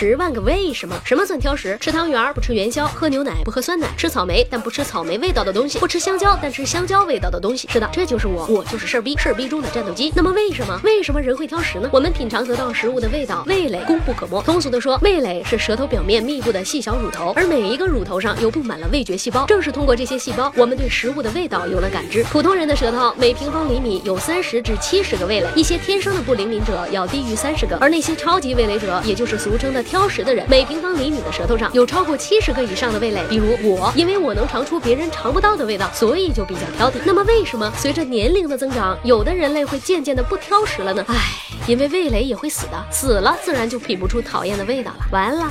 [0.00, 0.98] 十万个为什么？
[1.04, 1.76] 什么算挑食？
[1.78, 7.68] 吃汤圆不吃元宵，喝牛奶不喝酸奶，吃草莓但不吃草莓味道的东西，不吃香蕉但吃香蕉味道的东西。
[7.68, 10.10] 是的，这就是我，我就是事儿逼，事儿逼中的战斗机。
[10.16, 10.80] 那么为什么？
[10.84, 11.90] 为什么人会挑食呢？
[11.92, 14.42] 我们品尝得到食物的味道，味蕾功不可没。
[14.42, 19.44] 通俗的说，味蕾是舌头表面密布的细小乳头，而每一个乳头上又布满了味觉细胞。
[19.44, 22.24] 正是通过这些细胞，我们对食物的味道有了感知。
[22.32, 37.02] 普通人的舌头每平方厘米有三十至七十个味蕾，一些天生的不灵敏者要低于三十个，而那些超级味蕾者，也就是俗称的挑食的人，每平方厘米的舌头上有超过七十个以上的味蕾，比如我，因为我能尝出别人尝不到的味道，所以就比较挑剔。
[37.04, 41.04] 那么为什么随着年龄的增长，有的人类会渐渐的不挑食了呢？
[41.08, 41.16] 唉，
[41.66, 45.06] 因为味蕾也会死的，死了自然就品不出讨厌的味道了。
[45.10, 45.50] 完了。